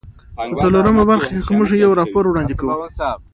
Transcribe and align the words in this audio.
په 0.53 0.55
څلورمه 0.61 1.03
برخه 1.09 1.29
کې 1.45 1.51
موږ 1.57 1.69
یو 1.83 1.97
راپور 1.99 2.23
وړاندې 2.27 2.55
کوو. 2.59 2.73